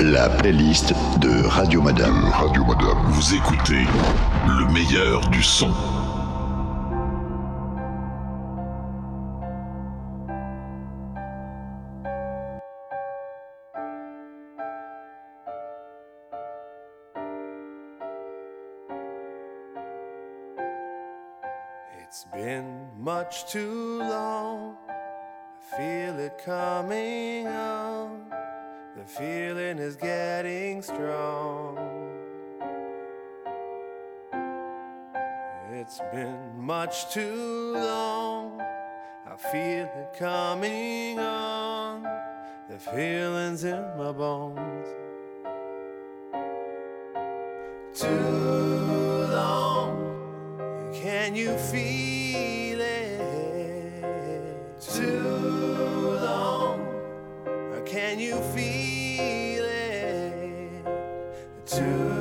La 0.00 0.28
playlist 0.28 0.92
de 1.20 1.46
Radio 1.46 1.80
Madame. 1.80 2.24
Radio 2.32 2.64
Madame. 2.64 2.98
Vous 3.10 3.34
écoutez 3.34 3.86
le 4.46 4.72
meilleur 4.72 5.28
du 5.30 5.40
son. 5.40 5.70
It's 22.02 22.26
been 22.32 22.88
much 22.98 23.46
too 23.50 24.00
long. 24.00 24.76
I 24.88 25.76
feel 25.76 26.18
it 26.18 26.38
coming 26.44 27.46
on. 27.46 28.33
The 28.96 29.04
feeling 29.04 29.78
is 29.78 29.96
getting 29.96 30.80
strong. 30.80 31.76
It's 35.72 35.98
been 36.12 36.38
much 36.56 37.12
too 37.12 37.72
long. 37.74 38.60
I 38.60 39.36
feel 39.36 39.90
it 39.96 40.14
coming 40.16 41.18
on. 41.18 42.04
The 42.70 42.78
feeling's 42.78 43.64
in 43.64 43.82
my 43.98 44.12
bones. 44.12 44.86
Too 47.92 49.26
long. 49.32 50.92
Can 50.94 51.34
you 51.34 51.58
feel 51.58 52.13
Can 57.94 58.18
you 58.18 58.34
feel 58.52 59.64
it? 59.64 60.84
Too 61.64 62.13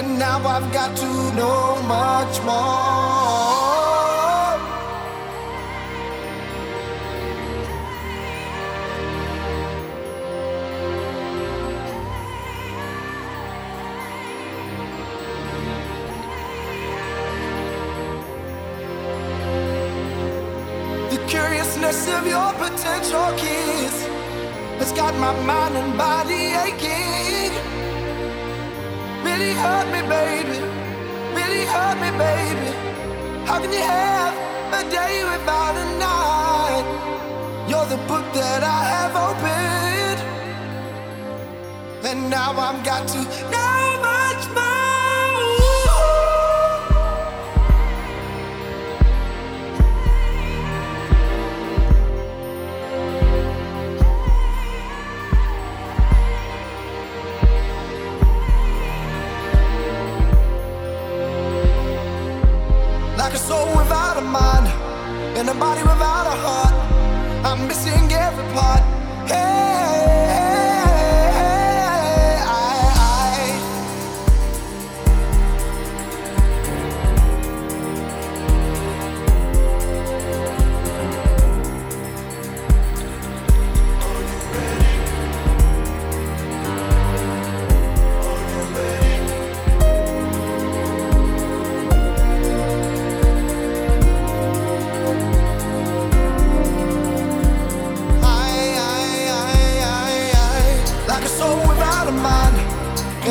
and 0.00 0.18
now 0.18 0.38
I've 0.38 0.72
got 0.72 0.96
to 0.96 1.10
know 1.36 1.82
much 1.82 2.34
more. 2.48 3.30
The 21.10 21.18
curiousness 21.28 22.08
of 22.16 22.26
your 22.26 22.52
potential 22.54 23.28
kiss 23.36 23.96
has 24.80 24.92
got 24.92 25.14
my 25.16 25.34
mind 25.44 25.76
and 25.76 25.98
body 25.98 26.54
aching 26.64 27.19
really 29.40 29.54
hurt 29.54 29.86
me, 29.94 30.00
baby. 30.08 30.58
Really 31.38 31.64
hurt 31.64 31.96
me, 32.04 32.10
baby. 32.26 32.70
How 33.46 33.58
can 33.60 33.72
you 33.72 33.84
have 33.96 34.34
a 34.80 34.82
day 34.90 35.14
without 35.32 35.74
a 35.84 35.86
night? 35.98 36.86
You're 37.68 37.86
the 37.86 38.00
book 38.10 38.26
that 38.34 38.62
I 38.62 38.80
have 38.94 39.14
opened, 39.28 40.20
and 42.08 42.30
now 42.30 42.50
I've 42.66 42.84
got 42.84 43.08
to. 43.08 43.20
Now 43.50 43.79
soul 63.50 63.66
without 63.76 64.16
a 64.16 64.20
mind, 64.20 64.68
and 65.36 65.48
a 65.48 65.54
body 65.54 65.82
without 65.82 66.26
a 66.34 66.36
heart. 66.44 66.74
I'm 67.44 67.66
missing 67.66 68.06
every 68.12 68.46
part. 68.54 68.89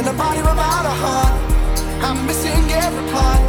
Body 0.03 0.39
without 0.39 0.85
a 0.85 0.95
heart. 1.03 1.33
I'm 2.01 2.25
missing 2.25 2.63
every 2.71 3.05
part. 3.12 3.41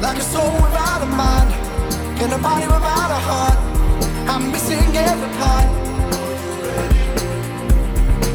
Like 0.00 0.18
a 0.18 0.22
soul 0.22 0.52
without 0.62 1.02
a 1.02 1.06
mind. 1.06 1.50
In 2.22 2.32
a 2.32 2.38
body 2.38 2.66
without 2.66 3.10
a 3.18 3.20
heart. 3.28 3.58
I'm 4.28 4.52
missing 4.52 4.96
every 4.96 5.30
part. 5.40 5.68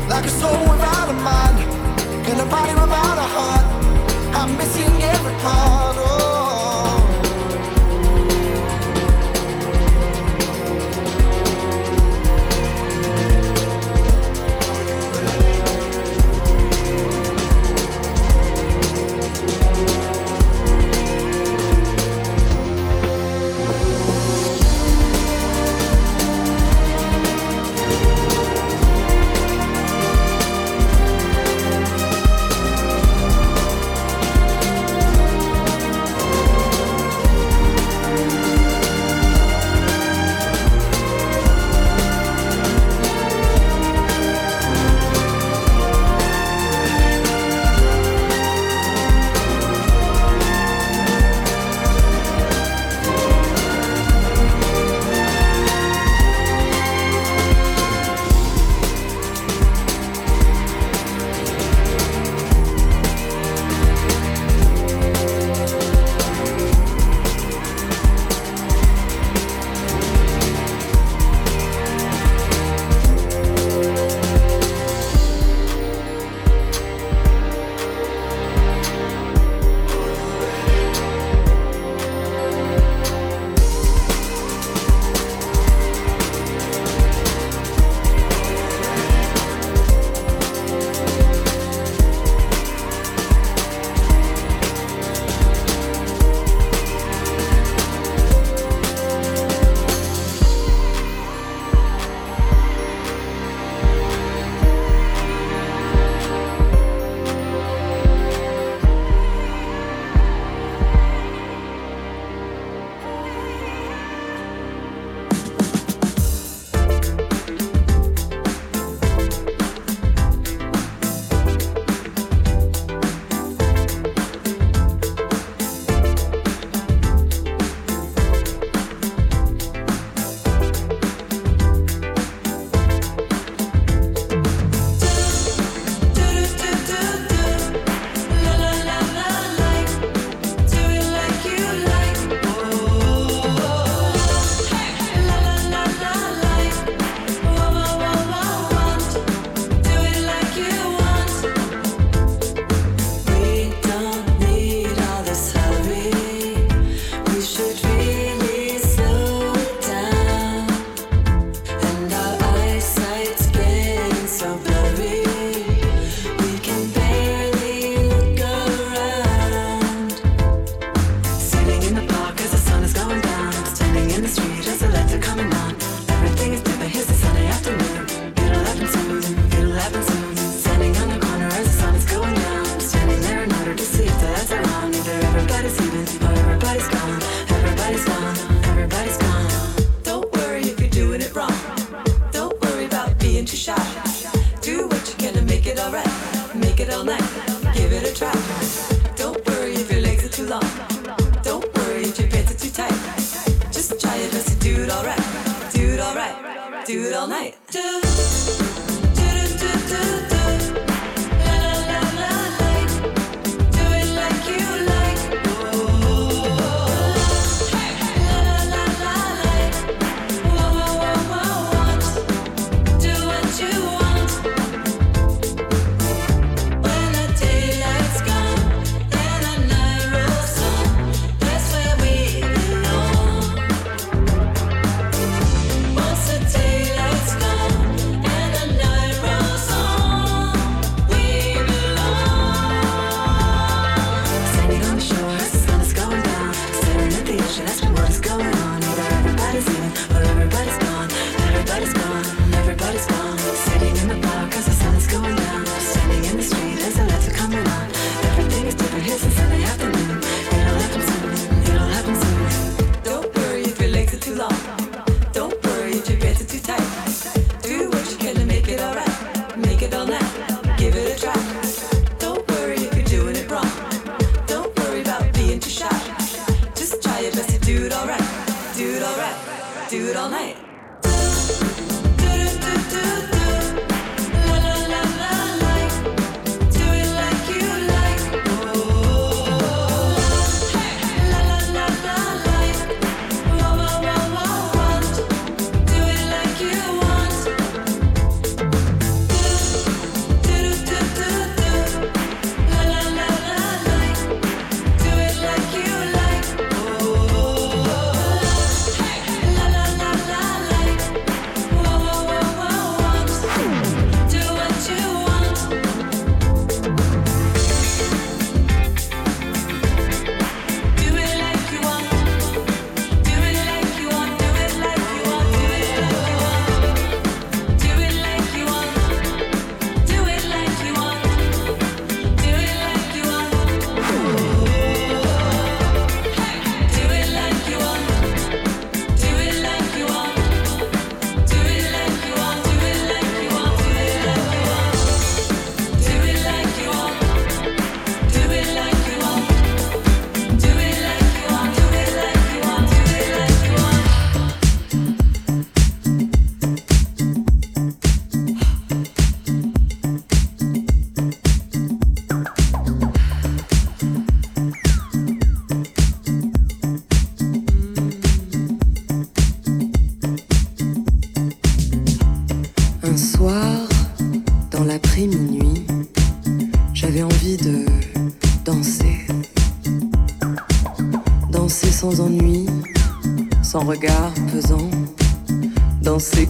Like 0.09 0.25
a 0.25 0.33
soul 0.41 0.59
without 0.71 1.09
a 1.09 1.17
mind. 1.29 1.59
In 2.29 2.39
a 2.39 2.45
body 2.45 2.73
without 2.73 3.17
a 3.25 3.27
heart. 3.35 3.65
I'm 4.35 4.57
missing 4.57 5.01
every 5.01 5.33
part. 5.43 5.96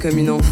comme 0.10 0.20
une. 0.20 0.47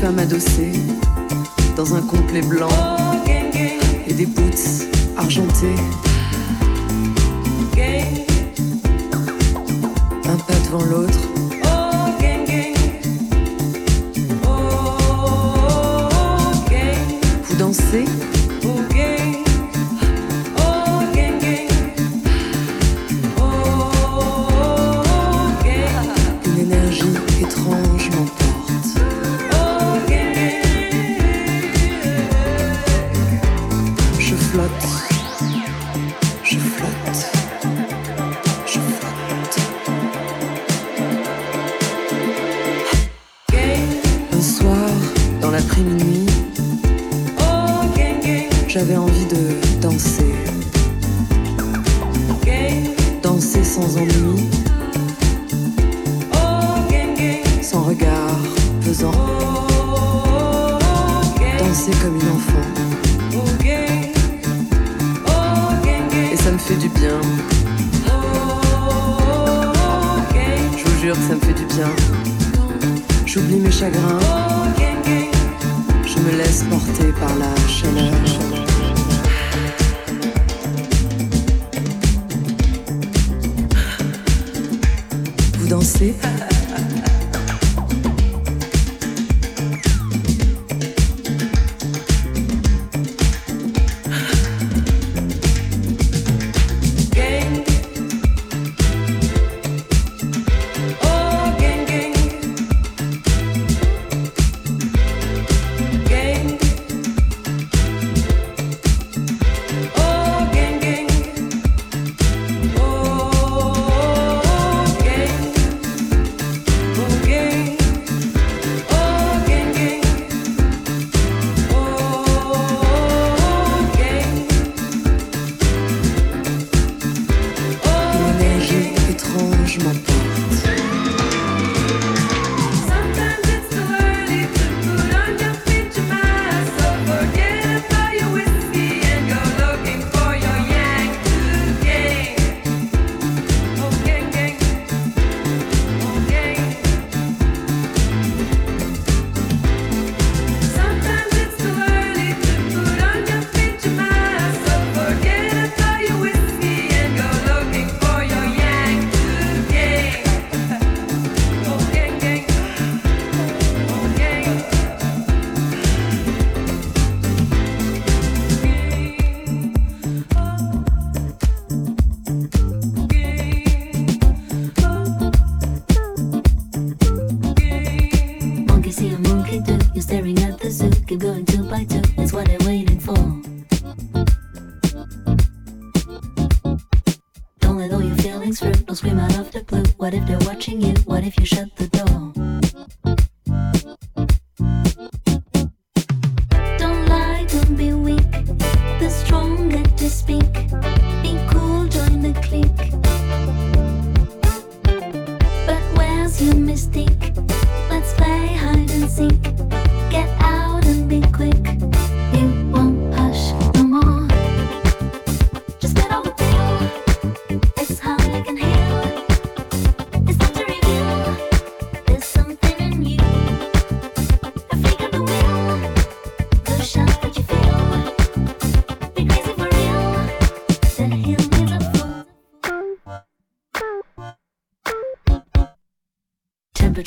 femme 0.00 0.18
adossée 0.20 0.72
dans 1.76 1.94
un 1.94 2.02
complet 2.02 2.42
blanc 2.42 2.68
et 4.06 4.14
des 4.14 4.26
boots 4.26 4.86
argentés. 5.16 5.74
Un 10.24 10.36
pas 10.36 10.54
devant 10.66 10.84
l'autre. 10.84 11.18
Vous 17.48 17.56
dansez? 17.56 18.04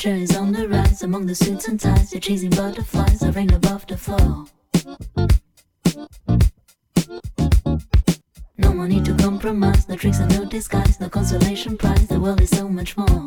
Temperature 0.02 0.24
is 0.24 0.36
on 0.36 0.50
the 0.50 0.68
rise 0.68 1.04
among 1.04 1.26
the 1.26 1.34
suits 1.36 1.68
and 1.68 1.78
ties. 1.78 2.12
You're 2.12 2.20
chasing 2.20 2.50
butterflies 2.50 3.20
that 3.20 3.36
ring 3.36 3.52
above 3.52 3.86
the 3.86 3.96
floor. 3.96 4.46
No 8.58 8.74
more 8.74 8.88
need 8.88 9.04
to 9.04 9.14
compromise. 9.14 9.88
No 9.88 9.94
tricks 9.94 10.18
and 10.18 10.36
no 10.36 10.44
disguise. 10.44 10.98
No 10.98 11.08
consolation 11.08 11.78
prize. 11.78 12.08
The 12.08 12.18
world 12.18 12.40
is 12.40 12.50
so 12.50 12.68
much 12.68 12.96
more. 12.96 13.21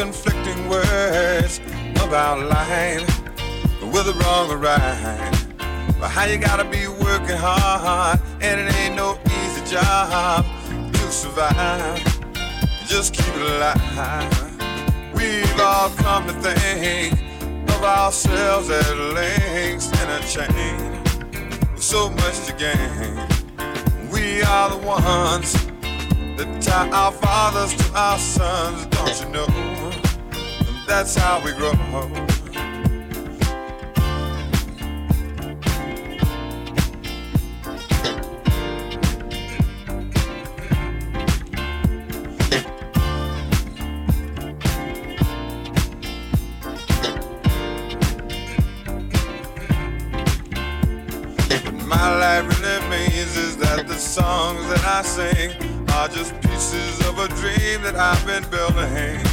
Conflicting 0.00 0.66
words 0.70 1.60
about 2.02 2.40
life, 2.48 3.06
whether 3.92 4.14
wrong 4.14 4.50
or 4.50 4.56
right. 4.56 5.30
But 6.00 6.08
how 6.08 6.24
you 6.24 6.38
gotta 6.38 6.64
be 6.64 6.88
working 6.88 7.36
hard, 7.36 8.18
and 8.40 8.60
it 8.60 8.74
ain't 8.76 8.94
no 8.96 9.18
easy 9.26 9.62
job 9.70 10.46
to 10.94 11.12
survive. 11.12 12.02
Just 12.86 13.12
keep 13.12 13.28
it 13.36 13.42
alive. 13.42 15.12
We've 15.12 15.60
all 15.60 15.90
come 15.90 16.26
to 16.28 16.32
think 16.32 17.12
of 17.68 17.84
ourselves 17.84 18.70
as 18.70 18.96
links 19.18 19.88
in 20.00 20.08
a 20.16 20.20
chain 20.34 20.92
with 21.74 21.82
so 21.82 22.08
much 22.08 22.46
to 22.46 22.54
gain. 22.54 23.16
We 24.10 24.40
are 24.44 24.70
the 24.70 24.78
ones 24.78 25.52
that 26.38 26.62
tie 26.62 26.88
our 26.88 27.12
fathers 27.12 27.74
to 27.74 27.92
our 27.94 28.18
sons, 28.18 28.86
don't 28.86 29.20
you 29.20 29.28
know? 29.28 29.59
That's 30.90 31.14
how 31.14 31.40
we 31.44 31.52
grow. 31.52 31.72
My 51.86 52.18
life 52.18 52.60
really 52.60 52.88
means 52.90 53.36
is 53.36 53.56
that 53.58 53.86
the 53.86 53.94
songs 53.94 54.66
that 54.68 54.84
I 54.84 55.02
sing 55.02 55.52
are 55.90 56.08
just 56.08 56.34
pieces 56.42 56.98
of 57.06 57.16
a 57.20 57.28
dream 57.28 57.80
that 57.82 57.94
I've 57.94 58.26
been 58.26 58.42
building. 58.50 59.29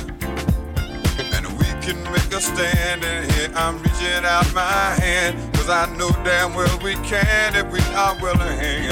Can 1.87 2.03
make 2.11 2.33
a 2.33 2.41
stand, 2.41 3.05
and 3.05 3.31
here 3.31 3.49
I'm 3.55 3.81
reaching 3.81 4.25
out 4.25 4.53
my 4.53 4.99
hand. 4.99 5.37
Cause 5.53 5.69
I 5.69 5.85
know 5.95 6.09
damn 6.25 6.53
well 6.53 6.77
we 6.83 6.95
can 6.95 7.55
if 7.55 7.71
we 7.71 7.79
are 7.95 8.13
willing. 8.21 8.91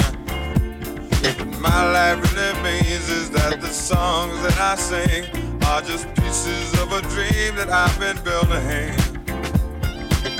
My 1.60 1.92
life 1.92 2.34
really 2.34 2.54
means 2.62 3.10
is 3.10 3.28
that 3.32 3.60
the 3.60 3.68
songs 3.68 4.40
that 4.40 4.58
I 4.58 4.76
sing 4.76 5.26
are 5.64 5.82
just 5.82 6.08
pieces 6.14 6.72
of 6.80 6.90
a 6.92 7.02
dream 7.12 7.56
that 7.56 7.68
I've 7.68 8.00
been 8.00 8.16
building. 8.24 8.96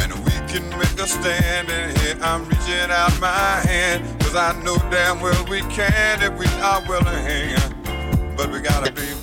And 0.01 0.15
we 0.25 0.33
can 0.49 0.67
make 0.79 0.99
a 0.99 1.07
stand, 1.07 1.69
and 1.69 1.99
here 1.99 2.17
I'm 2.23 2.49
reaching 2.49 2.91
out 2.91 3.21
my 3.21 3.61
hand. 3.69 4.03
Cause 4.23 4.35
I 4.35 4.59
know 4.63 4.79
damn 4.91 5.21
well 5.21 5.45
we 5.51 5.61
can 5.61 6.23
if 6.23 6.33
we 6.39 6.47
are 6.63 6.81
willing. 6.89 8.35
But 8.35 8.51
we 8.51 8.61
gotta 8.61 8.91
be 8.93 9.16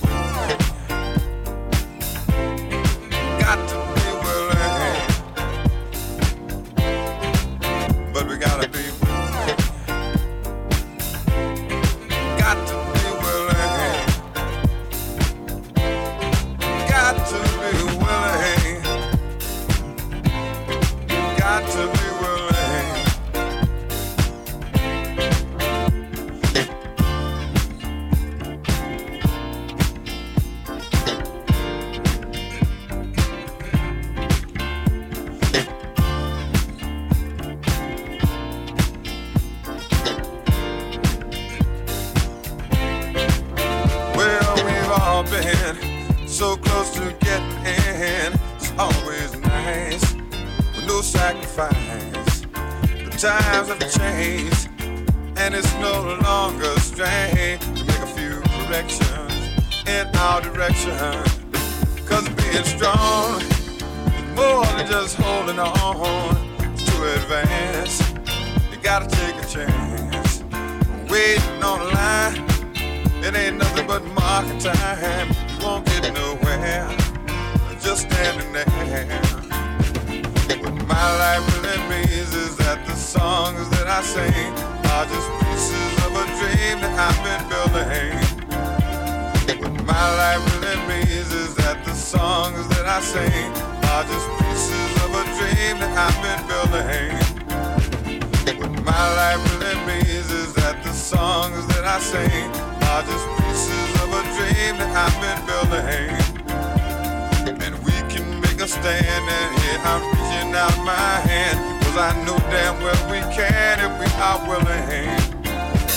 make 108.84 109.00
a 109.00 109.04
stand, 109.04 109.28
and 109.28 109.58
here 109.60 109.80
I'm 109.84 110.02
reaching 110.10 110.54
out 110.54 110.76
my 110.84 111.20
hand. 111.28 111.84
Cause 111.84 111.96
I 111.96 112.12
know 112.24 112.38
damn 112.50 112.82
well 112.82 113.10
we 113.10 113.20
can 113.34 113.80
if 113.80 113.92
we 114.00 114.06
are 114.20 114.40
willing. 114.48 115.34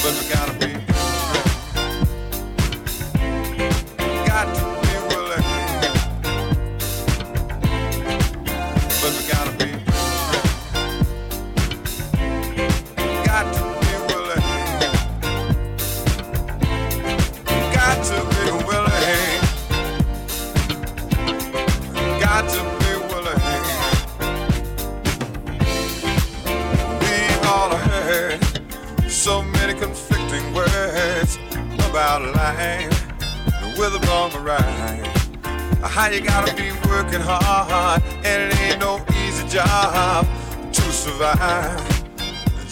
But 0.01 0.13
we 0.19 0.29
gotta 0.33 0.53
be 0.53 0.86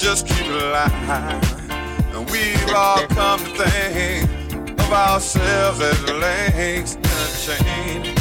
Just 0.05 0.27
keep 0.27 0.45
it 0.45 0.61
alive. 0.61 1.71
And 2.13 2.29
we've 2.29 2.75
all 2.75 3.07
come 3.07 3.39
to 3.39 3.63
think 3.63 4.29
of 4.79 4.91
ourselves 4.91 5.81
as 5.81 5.99
links 6.03 6.93
in 6.93 7.01
a 7.03 7.27
chain 7.41 8.13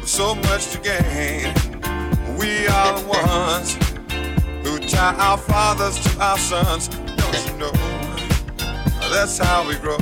with 0.00 0.08
so 0.08 0.34
much 0.34 0.70
to 0.70 0.78
gain. 0.78 1.52
We 2.38 2.66
are 2.68 2.98
the 2.98 3.06
ones 3.06 3.74
who 4.64 4.78
tie 4.78 5.14
our 5.16 5.36
fathers 5.36 6.00
to 6.04 6.20
our 6.22 6.38
sons. 6.38 6.88
Don't 6.88 7.46
you 7.46 7.56
know? 7.58 7.72
That's 9.12 9.36
how 9.36 9.68
we 9.68 9.74
grow. 9.74 9.98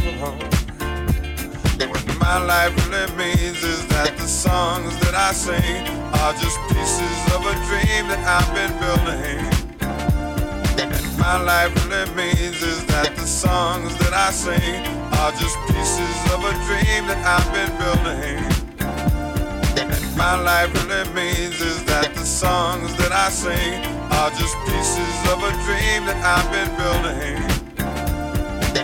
What 1.91 2.19
my 2.21 2.39
life 2.45 2.89
really 2.89 3.13
means 3.17 3.65
is 3.65 3.85
that 3.89 4.17
the 4.17 4.29
songs 4.29 4.97
that 5.01 5.17
I 5.17 5.33
sing 5.33 5.89
are 6.21 6.33
just 6.35 6.61
pieces 6.69 7.35
of 7.35 7.45
a 7.45 7.55
dream 7.67 8.07
that 8.07 8.23
I've 8.25 8.55
been 8.55 8.73
building. 8.79 9.48
And 11.29 11.45
my 11.45 11.45
life 11.45 11.89
really 11.89 12.15
means 12.15 12.63
is 12.63 12.87
that 12.87 13.15
the 13.17 13.27
songs 13.27 13.95
that 13.99 14.15
I 14.15 14.31
sing 14.31 14.81
are 15.21 15.33
just 15.33 15.59
pieces 15.69 16.17
of 16.33 16.41
a 16.41 16.53
dream 16.65 17.05
that 17.05 17.21
I've 17.21 17.49
been 17.53 17.73
building. 17.77 18.41
And 19.77 20.17
my 20.17 20.41
life 20.41 20.73
really 20.73 21.05
means 21.13 21.61
is 21.61 21.85
that 21.85 22.15
the 22.15 22.25
songs 22.25 22.97
that 22.97 23.13
I 23.13 23.29
sing 23.29 23.85
are 24.09 24.31
just 24.31 24.57
pieces 24.65 25.17
of 25.29 25.45
a 25.45 25.53
dream 25.69 26.09
that 26.09 26.17
I've 26.25 26.49
been 26.49 26.73
building. 26.81 27.37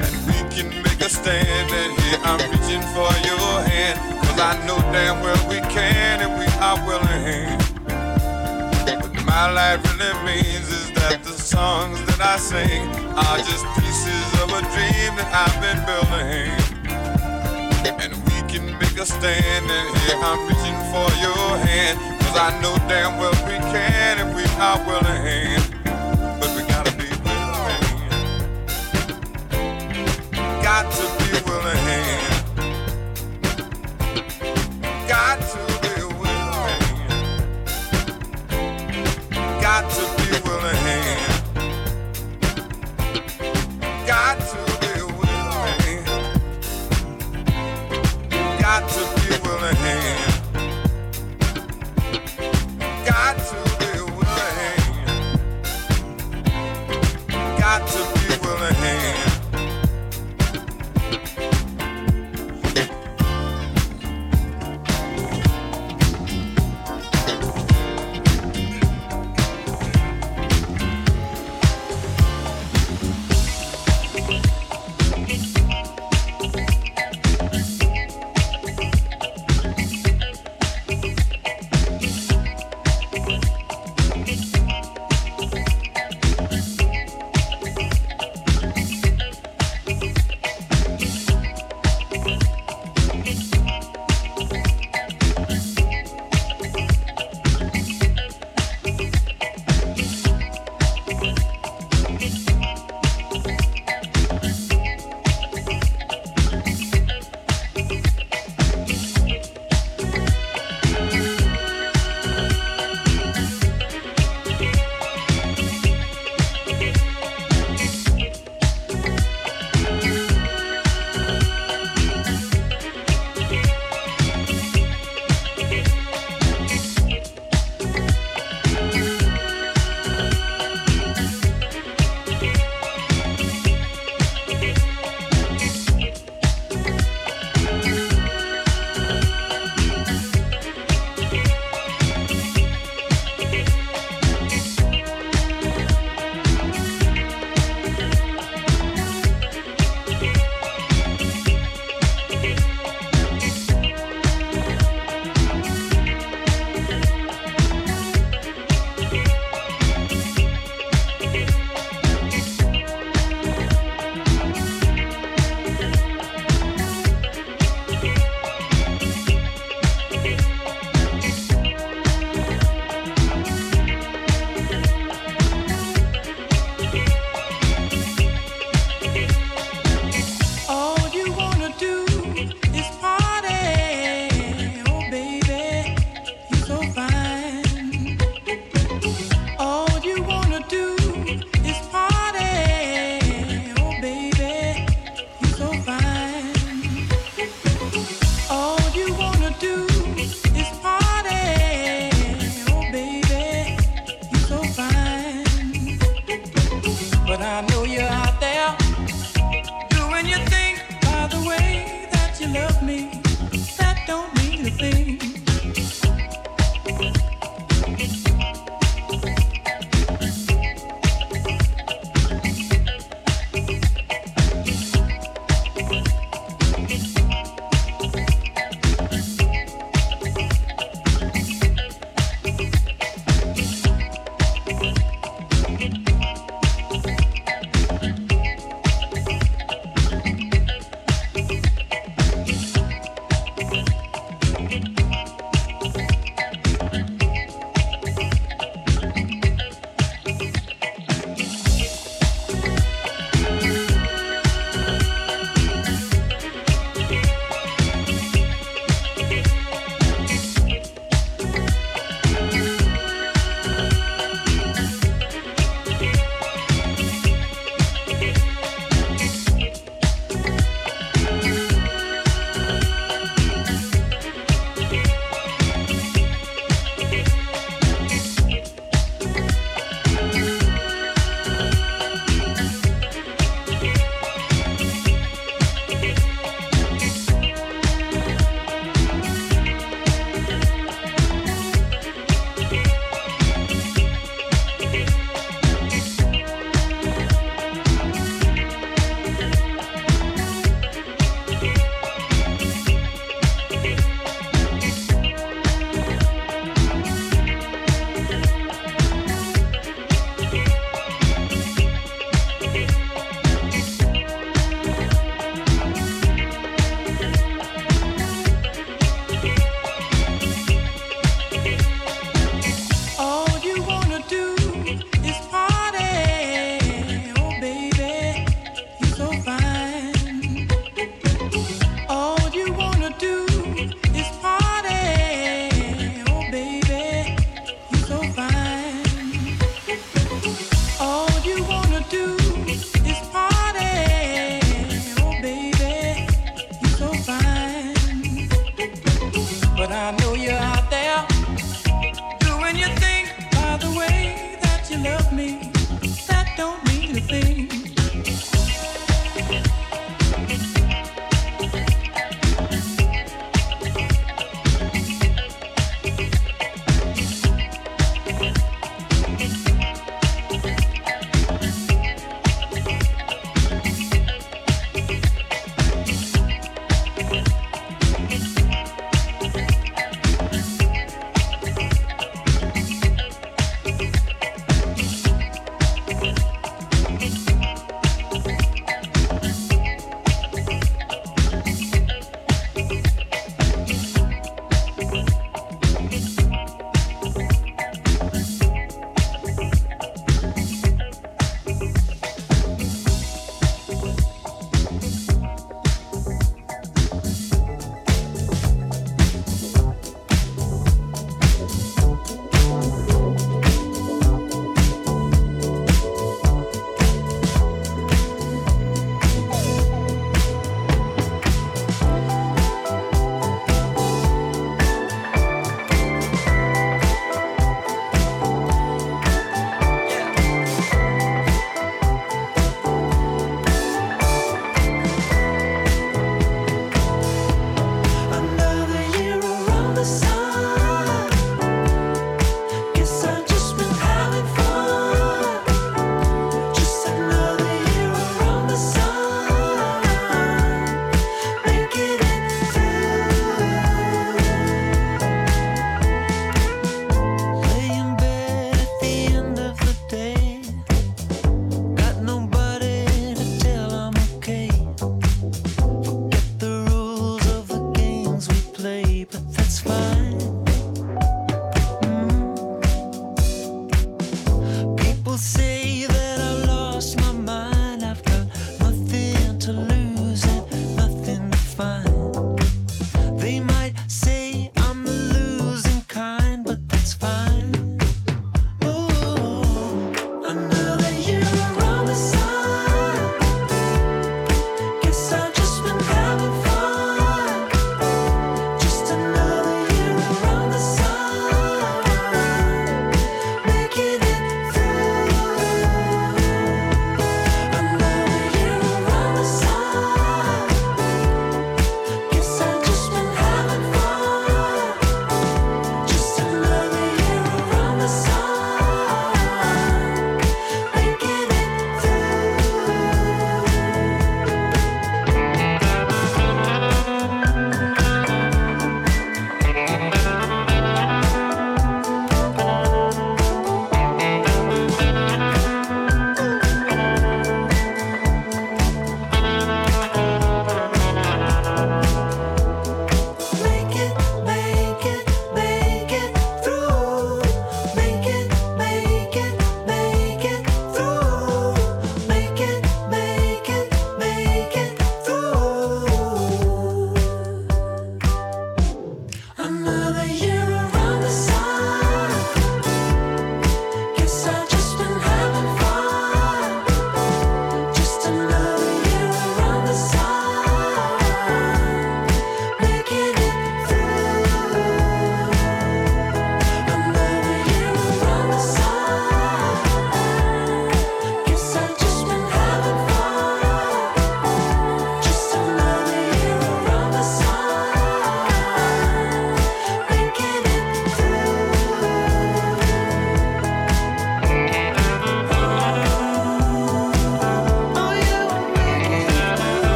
And 0.00 0.14
we 0.24 0.38
can 0.48 0.68
make 0.82 1.00
a 1.00 1.10
stand, 1.10 1.70
and 1.70 1.92
here 2.00 2.20
I'm 2.24 2.40
reaching 2.48 2.84
for 2.96 3.10
your 3.28 3.52
hand. 3.68 4.00
Cause 4.24 4.40
I 4.40 4.56
know 4.66 4.78
damn 4.92 5.20
well 5.20 5.40
we 5.48 5.60
can 5.68 6.24
if 6.24 6.32
we 6.40 6.48
are 6.56 6.80
willing. 6.88 7.60
What 8.96 9.24
my 9.26 9.52
life 9.52 9.84
really 9.92 10.14
means 10.24 10.79
that 11.00 11.24
the 11.24 11.32
songs 11.32 11.98
that 12.04 12.20
I 12.20 12.36
sing 12.36 12.84
are 13.16 13.38
just 13.38 13.64
pieces 13.80 14.28
of 14.44 14.52
a 14.52 14.60
dream 14.76 15.10
that 15.16 15.30
I've 15.32 15.56
been 15.64 15.80
building. 15.88 16.52
And 18.04 18.12
we 18.28 18.38
can 18.52 18.78
make 18.78 18.96
a 19.00 19.06
stand, 19.06 19.64
and 19.64 19.88
here 20.04 20.20
I'm 20.20 20.40
reaching 20.44 20.78
for 20.92 21.08
your 21.24 21.56
hand. 21.64 21.96
Cause 22.20 22.36
I 22.36 22.50
know 22.60 22.76
damn 22.88 23.18
well 23.18 23.32
we 23.48 23.56
can 23.72 24.20
if 24.20 24.36
we 24.36 24.44
are 24.60 24.78
willing. 24.86 25.69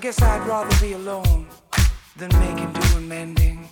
Guess 0.00 0.22
I'd 0.22 0.46
rather 0.46 0.74
be 0.80 0.94
alone 0.94 1.46
than 2.16 2.30
making 2.38 2.72
do 2.72 2.96
and 2.96 3.06
mending. 3.06 3.68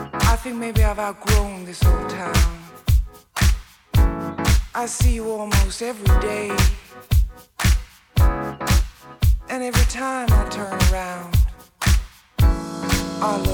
I 0.00 0.36
think 0.42 0.56
maybe 0.56 0.82
I've 0.82 0.98
outgrown 0.98 1.64
this 1.64 1.84
old 1.84 2.10
town. 2.10 2.34
I 4.74 4.86
see 4.86 5.14
you 5.14 5.30
almost 5.30 5.80
every 5.80 6.20
day. 6.20 6.56
And 9.48 9.62
every 9.62 9.86
time 9.86 10.26
I 10.32 10.48
turn 10.48 10.76
around, 10.90 11.36
our 13.22 13.38
love 13.38 13.53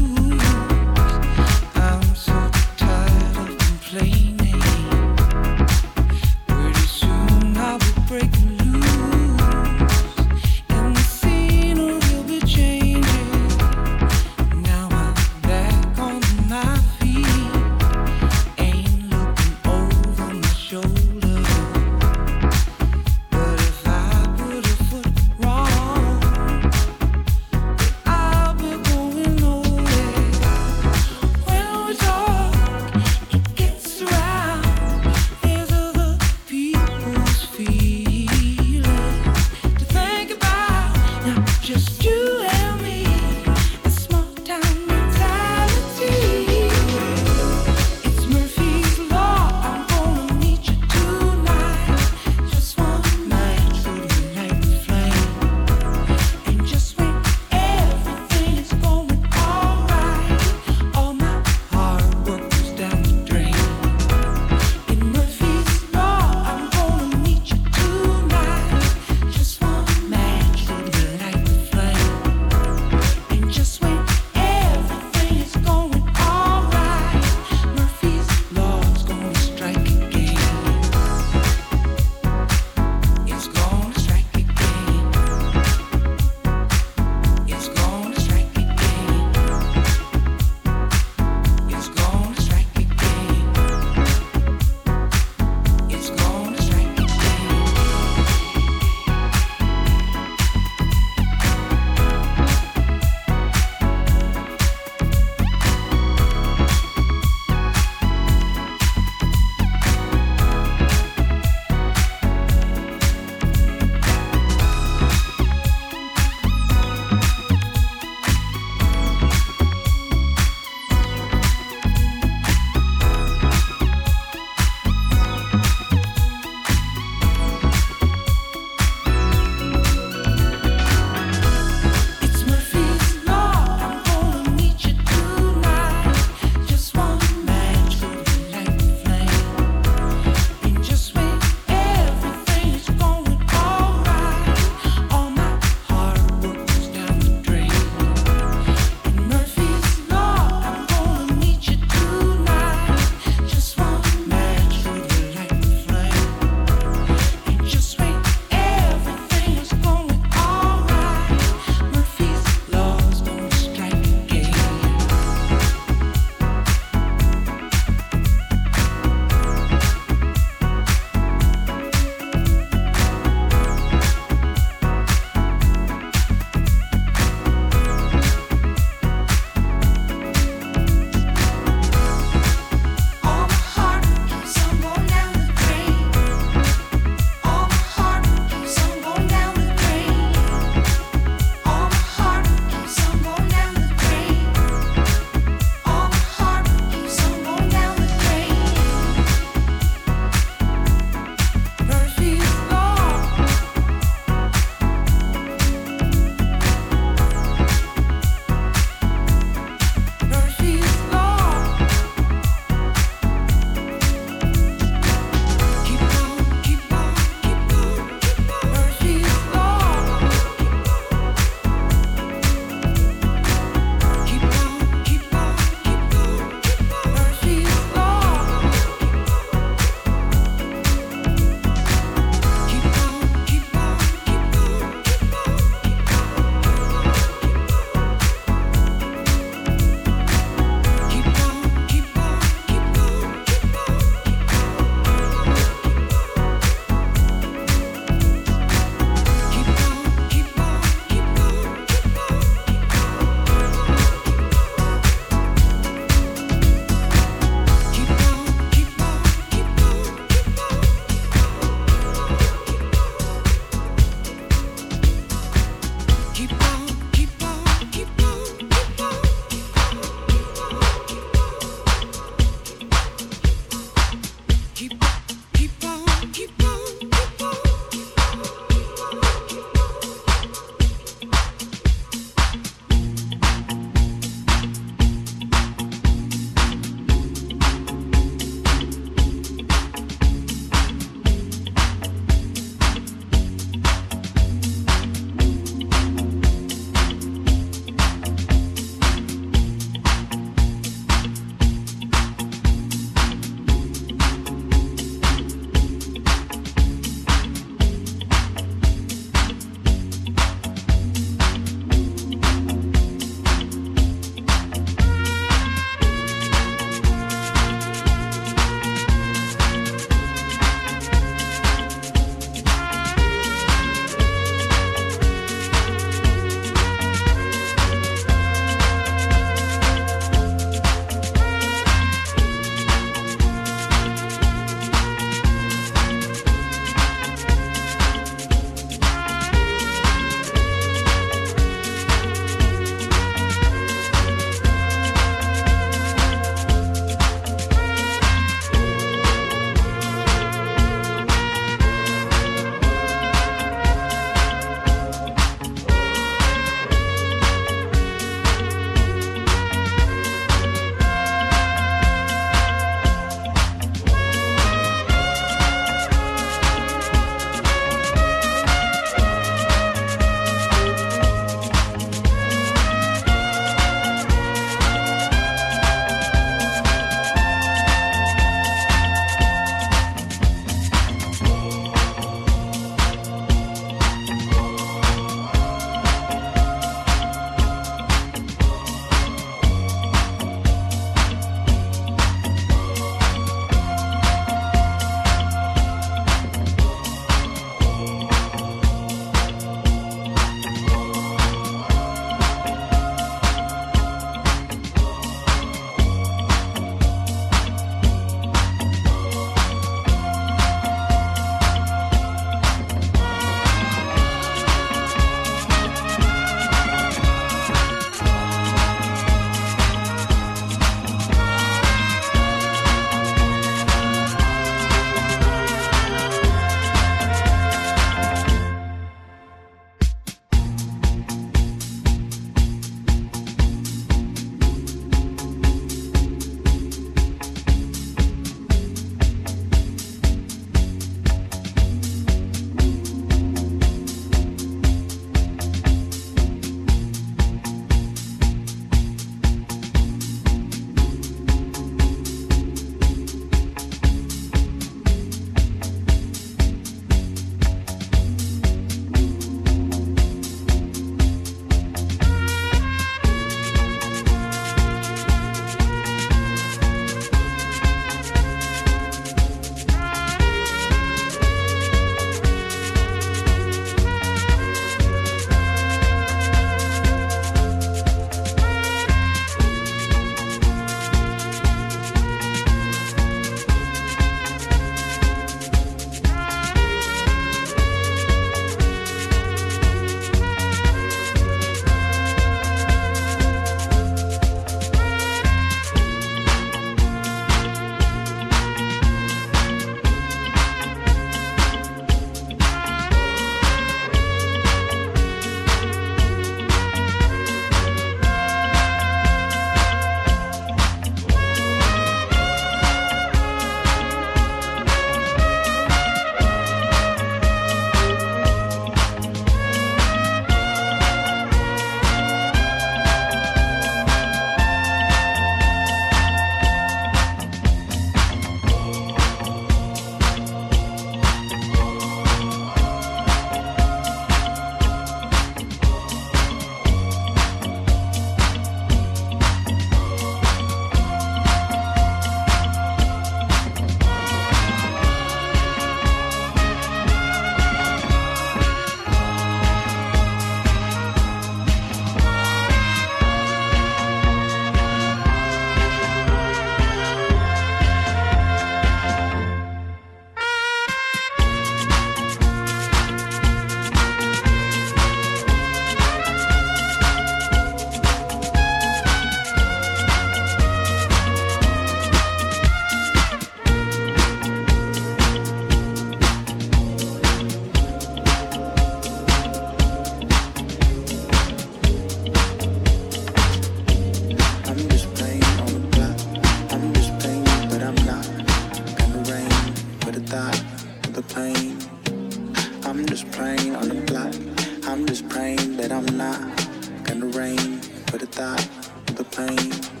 not 596.21 597.03
gonna 597.03 597.25
rain. 597.37 597.79
Put 598.05 598.19
the 598.19 598.27
thought 598.27 598.63
to 599.07 599.13
the 599.13 599.23
pain 599.23 600.00